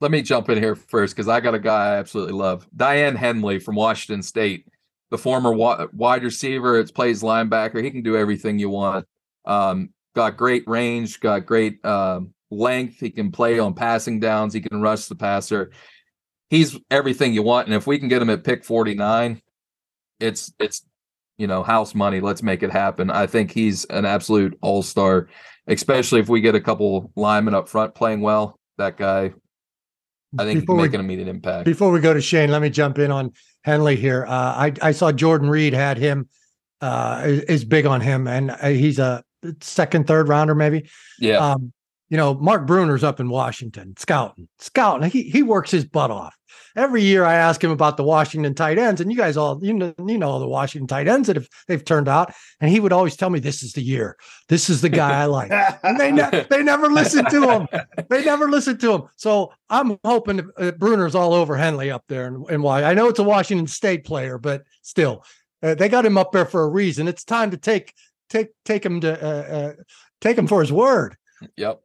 [0.00, 3.16] Let me jump in here first because I got a guy I absolutely love, Daiyan
[3.16, 4.64] Henley from Washington State.
[5.10, 6.78] the former wide receiver.
[6.78, 7.82] It's plays linebacker.
[7.82, 9.06] He can do everything you want.
[9.44, 11.20] Um, got great range.
[11.20, 13.00] Got great um, length.
[13.00, 14.54] He can play on passing downs.
[14.54, 15.70] He can rush the passer.
[16.50, 17.66] He's everything you want.
[17.66, 19.40] And if we can get him at pick 49,
[20.20, 20.84] it's it's
[21.36, 22.20] you know house money.
[22.20, 23.10] Let's make it happen.
[23.10, 25.28] I think he's an absolute all star,
[25.66, 28.58] especially if we get a couple linemen up front playing well.
[28.78, 29.32] That guy,
[30.38, 31.64] I think, before make we, an immediate impact.
[31.64, 33.32] Before we go to Shane, let me jump in on
[33.62, 34.24] Henley here.
[34.26, 36.28] Uh, I I saw Jordan Reid had him
[36.80, 39.22] uh, is big on him, and uh, he's a
[39.60, 40.88] second, third rounder, maybe.
[41.18, 41.38] Yeah.
[41.38, 41.72] Um,
[42.08, 45.10] you know, Mark Bruener's up in Washington scouting, scouting.
[45.10, 46.34] He he works his butt off.
[46.76, 49.74] Every year I ask him about the Washington tight ends, and you guys all you
[49.74, 52.92] know you know the Washington tight ends that have they've turned out, and he would
[52.92, 54.16] always tell me this is the year,
[54.48, 55.50] this is the guy I like.
[55.82, 57.68] and they ne- they never listen to him.
[58.08, 59.02] They never listen to him.
[59.16, 63.08] So I'm hoping uh, Bruener's all over Henley up there, and, and why I know
[63.08, 65.24] it's a Washington State player, but still,
[65.62, 67.06] uh, they got him up there for a reason.
[67.08, 67.92] It's time to take
[68.30, 69.72] take take him to uh, uh,
[70.20, 71.16] take him for his word.
[71.56, 71.80] Yep.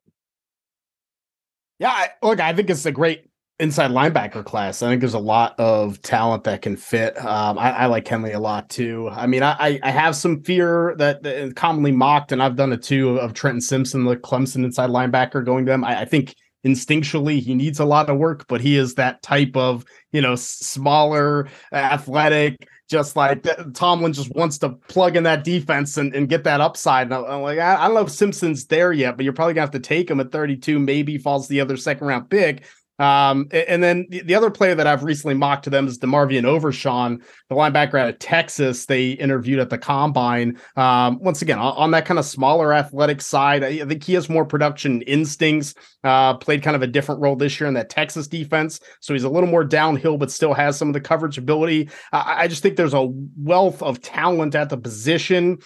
[1.80, 3.26] Yeah, I, look, I think it's a great
[3.60, 4.82] inside linebacker class.
[4.82, 7.18] I think there's a lot of talent that can fit.
[7.24, 9.10] Um, I, I, like Henley a lot too.
[9.12, 13.18] I mean, I, I have some fear that, commonly mocked, and I've done it too,
[13.18, 15.84] of Trenton Simpson, the Clemson inside linebacker, going to them.
[15.84, 19.56] I, I think instinctually he needs a lot of work, but he is that type
[19.56, 22.68] of you know smaller, athletic.
[22.94, 27.08] Just like Tomlin just wants to plug in that defense and, and get that upside.
[27.08, 29.64] And I'm like, I, I don't know if Simpson's there yet, but you're probably gonna
[29.64, 30.78] have to take him at 32.
[30.78, 32.62] Maybe falls the other second round pick.
[33.00, 37.24] Um, and then the other player that I've recently mocked to them is DeMarvion Overshown,
[37.50, 38.86] the linebacker out of Texas.
[38.86, 40.60] They interviewed at the combine.
[40.76, 44.46] Um, once again, on, that kind of smaller athletic side, I think he has more
[44.46, 45.74] production instincts.
[46.04, 49.24] Uh, played kind of a different role this year in that Texas defense, so he's
[49.24, 51.90] a little more downhill, but still has some of the coverage ability.
[52.12, 55.60] I, I just think there's a wealth of talent at the position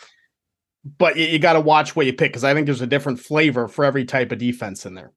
[0.97, 3.19] but you, you got to watch what you pick because I think there's a different
[3.19, 5.11] flavor for every type of defense in there.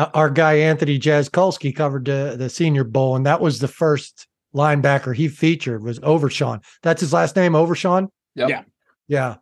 [0.00, 4.26] Yeah our guy Anthony Jaskolski covered the, the Senior Bowl, and that was the first
[4.54, 6.60] linebacker he featured was Overshown.
[6.82, 8.08] That's his last name, Overshown.
[8.34, 8.48] Yep.
[8.48, 8.62] Yeah,
[9.08, 9.36] yeah.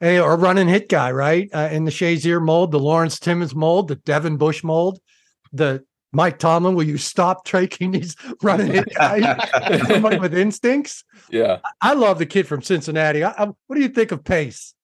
[0.00, 1.48] Hey, or running hit guy, right?
[1.54, 5.00] Uh, in the Shazier mold, the Lawrence Timmons mold, the Devin Bush mold,
[5.52, 6.74] the Mike Tomlin.
[6.74, 9.48] Will you stop taking these running hit guys
[9.88, 11.02] somebody with instincts?
[11.30, 13.24] Yeah, I, I, love the kid from Cincinnati.
[13.24, 14.74] I, I, what do you think of Pace?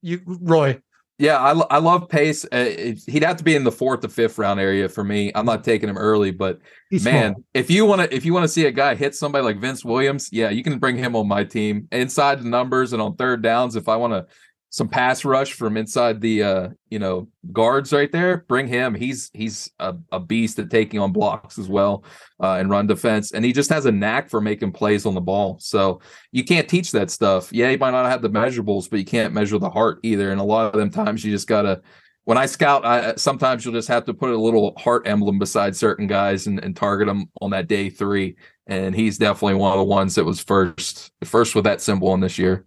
[0.00, 0.80] You, Roy?
[1.16, 2.44] Yeah, I, I love Pace.
[2.50, 5.30] Uh, he'd have to be in the fourth to fifth round area for me.
[5.36, 6.58] I'm not taking him early, but
[6.90, 7.44] He's man, small.
[7.54, 9.84] if you want to if you want to see a guy hit somebody like Vince
[9.84, 13.42] Williams, yeah, you can bring him on my team inside the numbers and on third
[13.42, 13.76] downs.
[13.76, 14.26] If I want to
[14.74, 18.38] some pass rush from inside the uh you know guards right there.
[18.48, 18.92] Bring him.
[18.92, 22.02] He's he's a, a beast at taking on blocks as well
[22.42, 23.30] uh and run defense.
[23.30, 25.58] And he just has a knack for making plays on the ball.
[25.60, 26.00] So
[26.32, 27.52] you can't teach that stuff.
[27.52, 30.32] Yeah he might not have the measurables but you can't measure the heart either.
[30.32, 31.80] And a lot of them times you just gotta
[32.24, 35.76] when i scout I, sometimes you'll just have to put a little heart emblem beside
[35.76, 38.34] certain guys and, and target them on that day three.
[38.66, 42.18] And he's definitely one of the ones that was first first with that symbol on
[42.18, 42.64] this year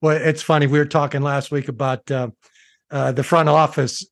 [0.00, 0.66] well, it's funny.
[0.66, 2.28] We were talking last week about uh,
[2.90, 4.06] uh, the front office.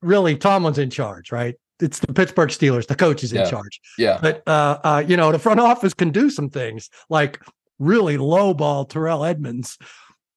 [0.00, 1.54] Really, Tomlin's in charge, right?
[1.80, 2.86] It's the Pittsburgh Steelers.
[2.86, 3.50] The coach is in yeah.
[3.50, 3.80] charge.
[3.98, 4.18] Yeah.
[4.20, 7.40] But uh, uh, you know, the front office can do some things like
[7.78, 9.78] really lowball Terrell Edmunds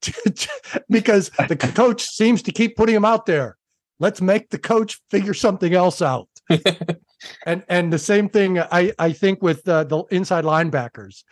[0.89, 3.57] because the coach seems to keep putting him out there.
[3.99, 6.27] Let's make the coach figure something else out.
[7.45, 11.23] and and the same thing I I think with uh, the inside linebackers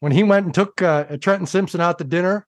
[0.00, 2.46] when he went and took uh, Trenton Simpson out to dinner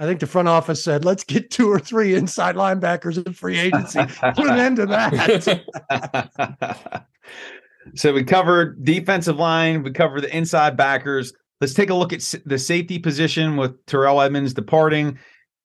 [0.00, 3.58] I think the front office said, let's get two or three inside linebackers in free
[3.58, 4.00] agency.
[4.34, 7.04] Put an end to that.
[7.94, 11.34] so we covered defensive line, we covered the inside backers.
[11.60, 15.18] Let's take a look at the safety position with Terrell Edmunds departing.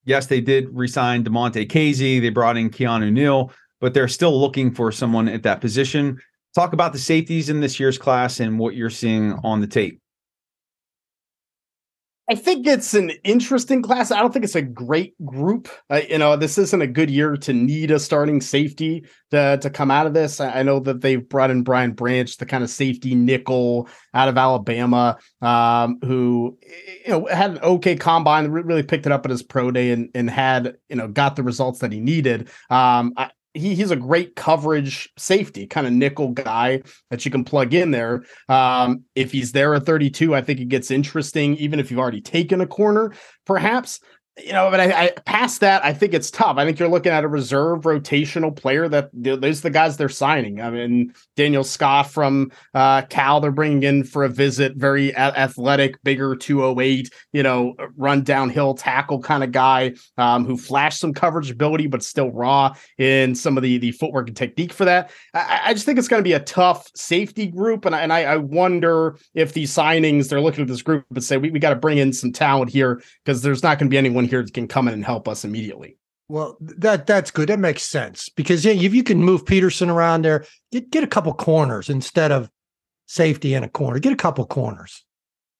[0.04, 2.20] Yes, they did resign Damontae Kazee.
[2.20, 6.20] They brought in Keanu Neal, but they're still looking for someone at that position.
[6.54, 10.02] Talk about the safeties in this year's class and what you're seeing on the tape.
[12.28, 14.10] I think it's an interesting class.
[14.10, 15.70] I don't think it's a great group.
[15.92, 19.70] Uh, you know, this isn't a good year to need a starting safety to, to
[19.70, 20.40] come out of this.
[20.40, 24.40] I, know that they've brought in Brian Branch, the kind of safety nickel out of
[24.40, 26.58] Alabama, um, who
[27.06, 30.10] you know had an okay combine, really picked it up at his pro day and
[30.16, 32.50] and had you know got the results that he needed.
[32.72, 37.44] Um, I, he, he's a great coverage safety, kind of nickel guy that you can
[37.44, 38.24] plug in there.
[38.50, 42.22] Um, if he's there at 32, I think it gets interesting, even if you've already
[42.22, 43.14] taken a corner,
[43.46, 44.00] perhaps.
[44.38, 46.58] You know, but I, I past that, I think it's tough.
[46.58, 50.10] I think you're looking at a reserve rotational player that those are the guys they're
[50.10, 50.60] signing.
[50.60, 55.40] I mean, Daniel Scott from uh, Cal, they're bringing in for a visit, very a-
[55.40, 61.14] athletic, bigger 208, you know, run downhill tackle kind of guy um, who flashed some
[61.14, 65.12] coverage ability, but still raw in some of the the footwork and technique for that.
[65.34, 68.12] I, I just think it's going to be a tough safety group, and I, and
[68.12, 71.60] I, I wonder if these signings they're looking at this group and say we, we
[71.60, 74.44] got to bring in some talent here because there's not going to be anyone here
[74.44, 75.98] can come in and help us immediately.
[76.28, 77.50] Well, that that's good.
[77.50, 81.08] That makes sense because yeah, if you can move Peterson around there, get get a
[81.08, 82.50] couple corners instead of
[83.06, 84.00] safety in a corner.
[84.00, 85.04] Get a couple corners.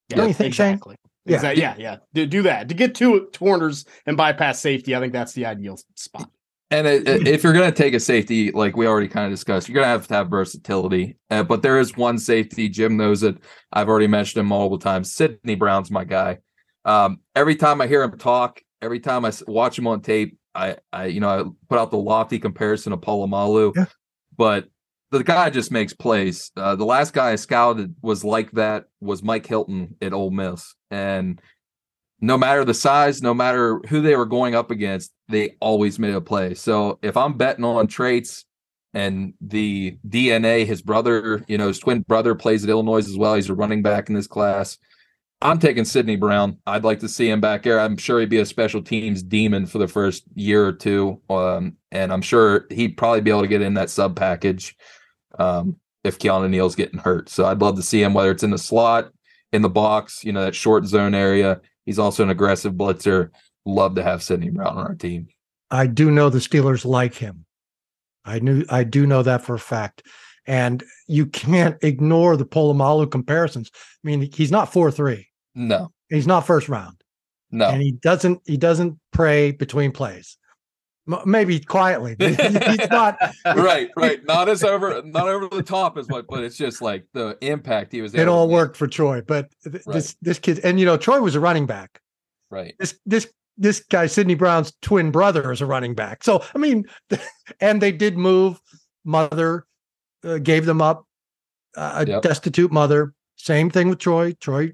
[0.10, 0.96] Yeah, Don't you think, exactly.
[1.26, 1.36] Yeah.
[1.36, 1.62] Exactly.
[1.62, 1.98] Yeah, yeah.
[2.14, 4.96] Do, do that to get two corners and bypass safety.
[4.96, 6.30] I think that's the ideal spot.
[6.72, 9.32] And it, it- if you're going to take a safety, like we already kind of
[9.32, 11.18] discussed, you're going to have to have versatility.
[11.30, 12.70] Uh, but there is one safety.
[12.70, 13.38] Jim knows it.
[13.72, 15.14] I've already mentioned him multiple times.
[15.14, 16.40] Sidney Brown's my guy.
[16.86, 20.78] Um, every time I hear him talk, every time I watch him on tape, I,
[20.94, 23.86] I, you know, I put out the lofty comparison of Polamalu, Yeah.
[24.38, 24.68] but
[25.12, 26.52] the guy just makes plays.
[26.56, 30.74] Uh, the last guy I scouted was like that was Mike Hilton at Ole Miss,
[30.92, 31.42] and
[32.22, 36.16] no matter the size, no matter who they were going up against, they always made
[36.16, 36.54] a play.
[36.54, 38.46] So if I'm betting on traits
[38.94, 43.36] and the DNA, his brother, you know, his twin brother plays at Illinois as well.
[43.36, 44.78] He's a running back in this class.
[45.42, 46.58] I'm taking Sidney Brown.
[46.66, 47.80] I'd like to see him back there.
[47.80, 51.22] I'm sure he'd be a special teams demon for the first year or two.
[51.30, 54.76] Um, and I'm sure he'd probably be able to get in that sub package
[55.38, 57.30] um, if Keanu Neal's getting hurt.
[57.30, 59.12] So I'd love to see him, whether it's in the slot,
[59.52, 61.62] in the box, you know, that short zone area.
[61.86, 63.30] He's also an aggressive blitzer.
[63.66, 65.28] Love to have Sidney Brown on our team.
[65.70, 67.46] I do know the Steelers like him.
[68.24, 70.04] I knew I do know that for a fact.
[70.48, 73.72] And you can't ignore the Polamalu comparisons.
[73.76, 75.28] I mean, he's not four three.
[75.56, 77.02] No, He's not first round,
[77.52, 77.70] no.
[77.70, 80.38] and he doesn't he doesn't pray between plays.
[81.12, 82.16] M- maybe quietly.
[82.20, 82.38] he's
[82.92, 83.18] not.
[83.46, 84.24] right, right.
[84.26, 87.92] Not as over, not over the top as what, but it's just like the impact
[87.94, 88.14] he was.
[88.14, 91.36] It all worked for Troy, but th- this this kid, and you know, Troy was
[91.36, 92.02] a running back.
[92.52, 92.76] Right.
[92.80, 96.24] This this this guy, Sidney Brown's twin brother, is a running back.
[96.24, 96.86] So I mean,
[97.62, 98.60] and they did move.
[99.06, 99.66] Mother
[100.26, 101.06] uh, gave them up.
[101.76, 102.22] Uh, a Yep.
[102.22, 103.14] destitute mother.
[103.36, 104.32] Same thing with Troy.
[104.40, 104.72] Troy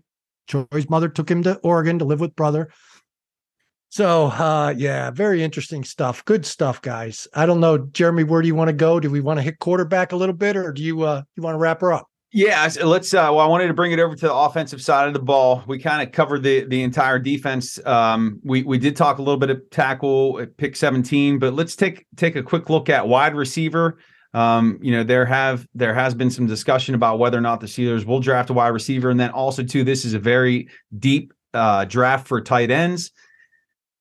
[0.47, 2.69] Troy's mother took him to Oregon to live with brother.
[3.89, 6.23] So uh yeah, very interesting stuff.
[6.25, 7.27] Good stuff, guys.
[7.33, 8.99] I don't know, Jeremy, where do you want to go?
[8.99, 11.55] Do we want to hit quarterback a little bit or do you uh you want
[11.55, 12.07] to wrap her up?
[12.33, 13.13] Yeah, let's.
[13.13, 15.65] Uh, well, I wanted to bring it over to the offensive side of the ball.
[15.67, 17.77] We kind of covered the the entire defense.
[17.85, 21.75] Um, we we did talk a little bit of tackle at pick seventeen, but let's
[21.75, 23.97] take take a quick look at wide receiver.
[24.33, 27.67] Um, you know, there have there has been some discussion about whether or not the
[27.67, 31.33] Steelers will draft a wide receiver, and then also too, this is a very deep
[31.53, 33.11] uh, draft for tight ends.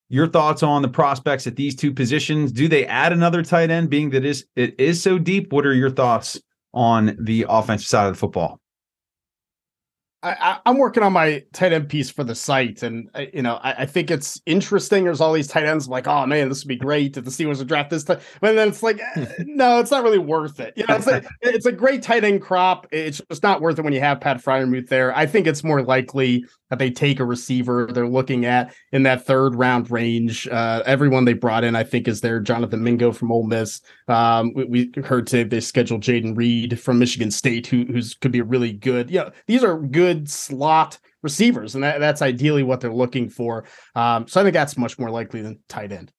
[0.08, 2.52] Your thoughts on the prospects at these two positions?
[2.52, 5.52] Do they add another tight end, being that is it is so deep?
[5.52, 6.40] What are your thoughts
[6.72, 8.60] on the offensive side of the football?
[10.22, 13.42] I, I, I'm working on my tight end piece for the site, and uh, you
[13.42, 15.04] know, I, I think it's interesting.
[15.04, 15.86] There's all these tight ends.
[15.86, 18.04] I'm like, oh man, this would be great if the Steelers would draft this.
[18.04, 18.20] Time.
[18.40, 20.74] But then it's like, eh, no, it's not really worth it.
[20.76, 22.86] You know, it's a, it's a great tight end crop.
[22.90, 25.16] It's just not worth it when you have Pat Freiermuth there.
[25.16, 29.26] I think it's more likely that they take a receiver they're looking at in that
[29.26, 30.48] third round range.
[30.48, 32.40] Uh, everyone they brought in, I think, is there.
[32.40, 33.80] Jonathan Mingo from Ole Miss.
[34.08, 38.32] Um, we, we heard today they scheduled Jayden Reed from Michigan State, who who's could
[38.32, 39.10] be really good.
[39.10, 43.64] Yeah, these are good slot receivers, and that, that's ideally what they're looking for.
[43.94, 46.12] Um, so I think that's much more likely than tight end.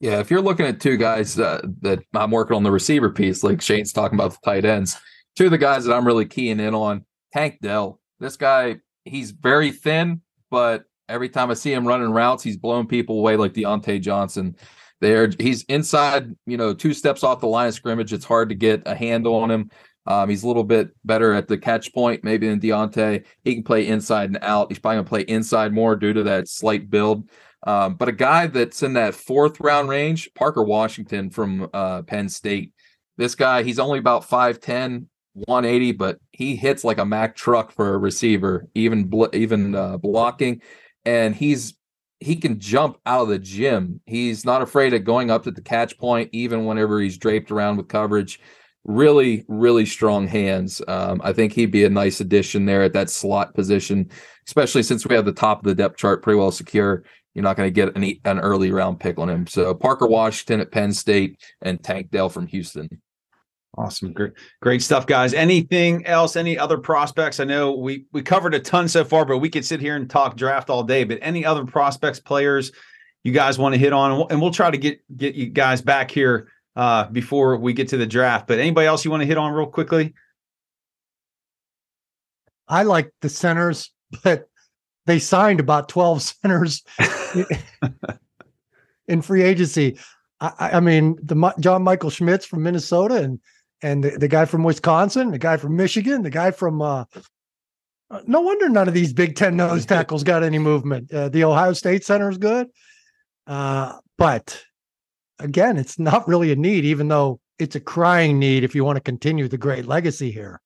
[0.00, 3.44] Yeah, if you're looking at two guys uh, that I'm working on the receiver piece,
[3.44, 4.98] like Shane's talking about the tight ends,
[5.36, 8.00] two of the guys that I'm really keying in on, Tank Dell.
[8.18, 12.86] This guy, he's very thin, but every time I see him running routes, he's blowing
[12.86, 14.56] people away like Diontae Johnson.
[15.00, 18.12] There, he's inside, you know, two steps off the line of scrimmage.
[18.12, 19.70] It's hard to get a handle on him.
[20.06, 23.24] Um, he's a little bit better at the catch point, maybe than Deontay.
[23.44, 24.70] He can play inside and out.
[24.70, 27.28] He's probably gonna play inside more due to that slight build.
[27.64, 32.28] Um, but a guy that's in that fourth round range, Parker Washington from uh, Penn
[32.28, 32.72] State.
[33.16, 37.94] This guy, he's only about 5'10, 180, but he hits like a Mack truck for
[37.94, 40.62] a receiver, even bl- even uh, blocking.
[41.04, 41.74] And he's
[42.20, 44.00] he can jump out of the gym.
[44.06, 47.76] He's not afraid of going up to the catch point, even whenever he's draped around
[47.76, 48.40] with coverage.
[48.84, 50.80] Really, really strong hands.
[50.88, 54.10] Um, I think he'd be a nice addition there at that slot position,
[54.46, 57.04] especially since we have the top of the depth chart pretty well secure.
[57.34, 59.46] You're not going to get an, an early round pick on him.
[59.46, 63.00] So Parker Washington at Penn State and Tank Dell from Houston.
[63.78, 64.12] Awesome.
[64.12, 65.32] Great, great stuff, guys.
[65.32, 66.36] Anything else?
[66.36, 67.40] Any other prospects?
[67.40, 70.10] I know we we covered a ton so far, but we could sit here and
[70.10, 71.04] talk draft all day.
[71.04, 72.70] But any other prospects, players
[73.24, 74.10] you guys want to hit on?
[74.10, 77.72] And we'll, and we'll try to get get you guys back here uh, before we
[77.72, 78.46] get to the draft.
[78.46, 80.14] But anybody else you want to hit on real quickly?
[82.68, 83.90] I like the centers,
[84.22, 84.48] but
[85.06, 86.82] they signed about 12 centers
[89.08, 89.98] in free agency.
[90.40, 93.38] I, I, mean, the John Michael Schmitz from Minnesota and
[93.82, 97.04] and the, the guy from Wisconsin, the guy from Michigan, the guy from uh,
[98.10, 101.12] uh no wonder none of these Big Ten nose tackles got any movement.
[101.12, 102.68] Uh, the Ohio State center is good,
[103.46, 104.62] uh, but
[105.38, 108.96] again, it's not really a need, even though it's a crying need if you want
[108.96, 110.60] to continue the great legacy here.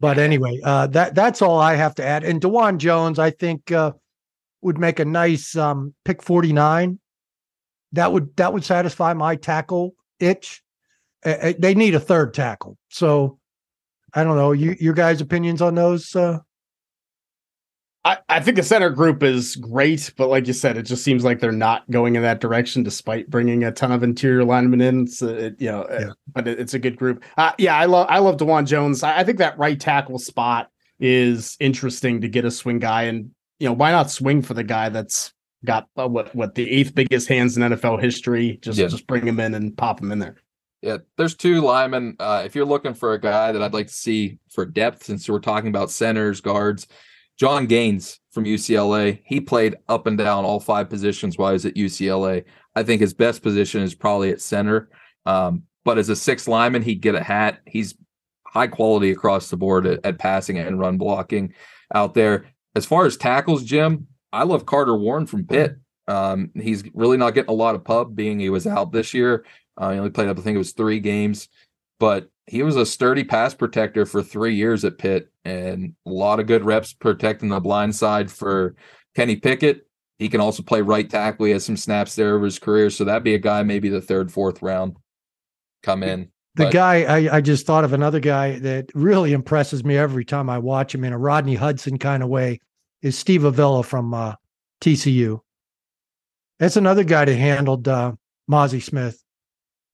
[0.00, 2.24] But anyway, uh, that that's all I have to add.
[2.24, 3.92] And Dawand Jones, I think, uh,
[4.60, 6.98] would make a nice um, pick forty nine.
[7.92, 10.63] That would that would satisfy my tackle itch.
[11.24, 13.38] They need a third tackle, so
[14.12, 14.52] I don't know.
[14.52, 16.14] You your guys' opinions on those?
[16.14, 16.40] Uh,
[18.04, 21.24] I, I think the center group is great, but like you said, it just seems
[21.24, 25.06] like they're not going in that direction despite bringing a ton of interior linemen in.
[25.06, 26.10] So it, you know, uh, yeah.
[26.30, 27.24] but it, it's a good group.
[27.38, 29.02] Uh, yeah, I love I love Dawand Jones.
[29.02, 30.70] I, I think that right tackle spot
[31.00, 34.64] is interesting to get a swing guy, and you know, why not swing for the
[34.64, 35.32] guy that's
[35.64, 38.58] got uh, what what the eighth biggest hands in NFL history?
[38.60, 38.88] Just yeah.
[38.88, 40.36] just bring him in and pop him in there.
[40.84, 42.16] Yeah, there's two linemen.
[42.20, 45.26] Uh, if you're looking for a guy that I'd like to see for depth, since
[45.26, 46.86] we're talking about centers, guards,
[47.38, 51.64] Jon Gaines from UCLA, he played up and down all five positions while he was
[51.64, 52.44] at UCLA.
[52.76, 54.90] I think his best position is probably at center.
[55.24, 57.60] Um, but as a six lineman, he'd get a hat.
[57.66, 57.94] He's
[58.46, 61.54] high quality across the board at, at, passing and run blocking
[61.94, 62.52] out there.
[62.76, 65.76] As far as tackles, Jim, I love Carter Warren from Pitt.
[66.06, 69.46] Um, he's really not getting a lot of pub, being he was out this year.
[69.76, 71.48] Uh, he only played up, I think it was three games,
[71.98, 76.40] but he was a sturdy pass protector for three years at Pitt and a lot
[76.40, 78.74] of good reps protecting the blind side for
[79.14, 79.86] Kenny Pickett.
[80.18, 81.46] He can also play right tackle.
[81.46, 82.90] He has some snaps there over his career.
[82.90, 84.96] So that'd be a guy maybe the third, fourth round
[85.82, 86.30] come in.
[86.56, 90.24] The but, guy, I, I just thought of another guy that really impresses me every
[90.24, 92.60] time I watch him in a Rodney Hudson kind of way
[93.02, 94.34] is Steve Avila from uh,
[94.80, 95.40] TCU.
[96.60, 98.12] That's another guy that handled uh,
[98.48, 99.23] Mazi Smith.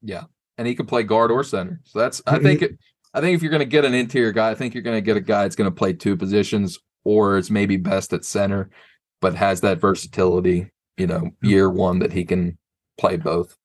[0.03, 0.25] Yeah
[0.61, 1.81] and he can play guard or center.
[1.85, 2.79] So that's I think it,
[3.15, 5.01] I think if you're going to get an interior guy, I think you're going to
[5.01, 8.69] get a guy that's going to play two positions or it's maybe best at center,
[9.23, 10.71] but has that versatility.
[10.99, 11.47] You know, hmm.
[11.49, 12.59] year one that he can
[12.99, 13.57] play both.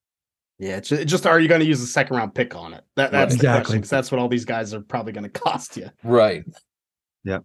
[0.58, 2.82] Yeah, it's just are you going to use a second round pick on it?
[2.96, 3.42] That, that's right.
[3.42, 5.90] exactly that's what all these guys are probably going to cost you.
[6.02, 6.44] Right.
[7.24, 7.44] Yep.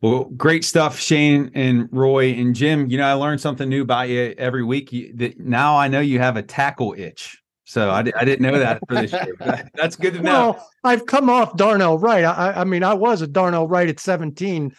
[0.00, 2.88] Well, great stuff, Shane and Roy and Jim.
[2.90, 4.94] You know, I learned something new about you every week.
[4.94, 7.41] You, that now I know you have a tackle itch.
[7.72, 9.34] So I, I didn't know that for this year.
[9.74, 10.50] that's good to know.
[10.50, 12.22] Well, I've come off Darnell Wright.
[12.22, 14.76] I, I mean, I was a Darnell Wright at 17,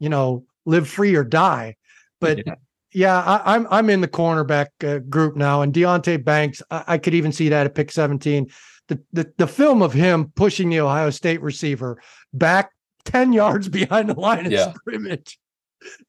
[0.00, 1.76] you know, live free or die.
[2.20, 2.54] But yeah,
[2.92, 6.60] yeah I, am I'm, I'm in the cornerback uh, group now, and Deonte Banks.
[6.68, 8.50] I, I, could even see that at pick 17.
[8.88, 12.02] The, the the film of him pushing the Ohio State receiver
[12.34, 12.72] back
[13.04, 14.72] 10 yards behind the line of yeah.
[14.72, 15.38] scrimmage.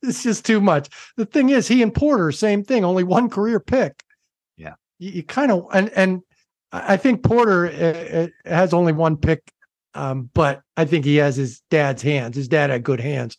[0.02, 0.90] It's just too much.
[1.16, 4.04] The thing is, he and Porter, same thing, only one career pick
[5.04, 6.22] you, you kind of and and
[6.72, 9.52] I think Porter uh, uh, has only one pick,
[9.94, 12.36] um, but I think he has his dad's hands.
[12.36, 13.38] His dad had good hands.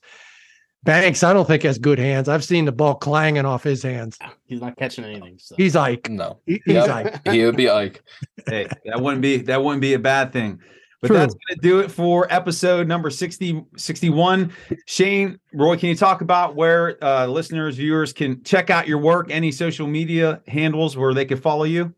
[0.85, 2.29] Banks, I don't think has good hands.
[2.29, 4.19] I've seen the ball clanging off his hands.
[4.45, 5.39] He's not catching anything.
[5.39, 5.55] So.
[5.57, 6.11] He's Ike.
[6.11, 6.91] No, he, he's yep.
[6.91, 7.29] Ike.
[7.33, 8.03] He would be Ike.
[8.47, 10.61] hey, that wouldn't be that wouldn't be a bad thing.
[11.05, 11.17] But True.
[11.19, 14.51] that's going to do it for episode number 60, 61.
[14.87, 19.31] Shane, Roy, can you talk about where uh, listeners, viewers can check out your work,
[19.31, 21.95] any social media handles where they can follow you?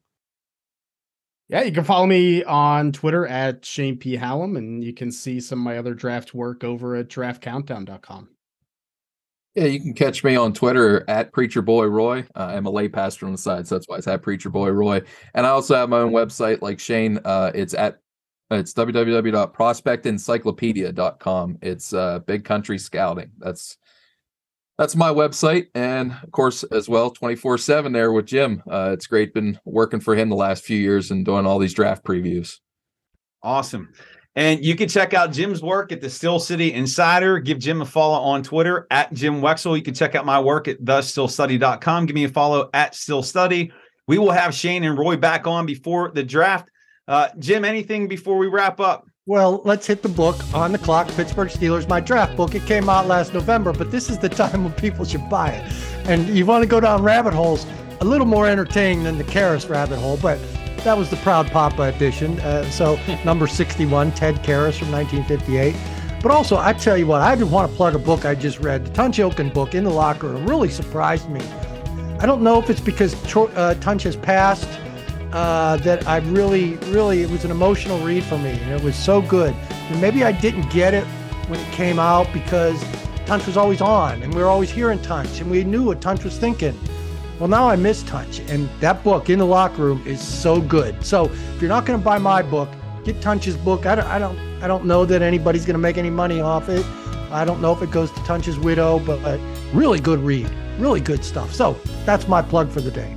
[1.49, 4.17] Yeah, you can follow me on Twitter at Shane P.
[4.17, 8.29] Hallam, and you can see some of my other draft work over at draftcountdown.com.
[9.55, 12.27] Yeah, you can catch me on Twitter at Preacher Boy Roy.
[12.35, 14.71] Uh, I'm a lay pastor on the side, so that's why it's at Preacher Boy
[14.71, 15.01] Roy.
[15.33, 17.21] And I also have my own website, like Shane.
[17.25, 18.01] Uh, it's at
[18.51, 21.59] it's www.prospectencyclopedia.com.
[21.63, 23.33] It's uh, Big Country Scouting.
[23.39, 23.77] That's
[24.79, 28.63] that's my website, and of course, as well, twenty four seven there with Jim.
[28.71, 31.75] Uh, it's great, been working for him the last few years and doing all these
[31.75, 32.59] draft previews.
[33.43, 33.89] Awesome.
[34.37, 37.39] And you can check out Jim's work at the Steel City Insider.
[37.39, 39.77] Give Jim a follow on Twitter at Jim Wexell.
[39.77, 42.05] You can check out my work at thestillstudy.com.
[42.05, 43.73] Give me a follow at Still Study.
[44.07, 46.69] We will have Shane and Roy back on before the draft.
[47.09, 49.07] Uh, Jim, anything before we wrap up?
[49.27, 51.09] Well, let's hit the book on the clock.
[51.09, 52.55] Pittsburgh Steelers, my draft book.
[52.55, 55.73] It came out last November, but this is the time when people should buy it.
[56.09, 57.67] And you want to go down rabbit holes,
[58.01, 60.39] a little more entertaining than the Karras rabbit hole, but
[60.79, 62.41] that was the Proud Papa edition.
[62.41, 65.77] Uh, so number 61, Ted Karras from 1958.
[66.23, 68.59] But also, I tell you what, I did want to plug a book I just
[68.59, 68.85] read.
[68.85, 71.41] The Tunch Ilkin book, In the Locker Room, really surprised me.
[72.19, 74.69] I don't know if it's because uh, Tunch has passed
[75.37, 78.97] uh, that I really, really, it was an emotional read for me, and it was
[78.97, 79.55] so good.
[79.71, 81.05] And maybe I didn't get it
[81.49, 82.83] when it came out because
[83.27, 86.25] Tunch was always on, and we were always hearing Tunch, and we knew what Tunch
[86.25, 86.75] was thinking.
[87.39, 91.05] Well, now I miss Tunch, and that book in the locker room is so good.
[91.05, 92.71] So if you're not going to buy my book,
[93.05, 93.85] get Tunch's book.
[93.85, 96.71] I don't, I don't, I don't know that anybody's going to make any money off
[96.71, 96.87] it.
[97.31, 99.39] I don't know if it goes to Tunch's widow, but
[99.75, 101.53] really good read, really good stuff.
[101.53, 101.77] So
[102.07, 103.15] that's my plug for the day.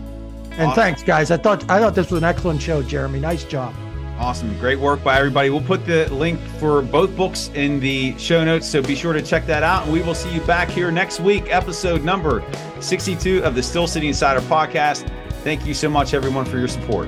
[0.59, 0.83] And awesome.
[0.83, 1.31] thanks, guys.
[1.31, 3.21] I thought I thought this was an excellent show, Jeremy.
[3.21, 3.73] Nice job.
[4.17, 4.59] Awesome.
[4.59, 5.49] Great work by everybody.
[5.49, 9.21] We'll put the link for both books in the show notes, so be sure to
[9.21, 9.83] check that out.
[9.83, 12.43] And we will see you back here next week, episode number
[12.81, 15.09] 62 of the Steel City Insider podcast.
[15.43, 17.07] Thank you so much, everyone, for your support.